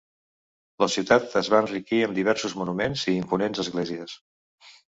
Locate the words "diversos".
2.21-2.57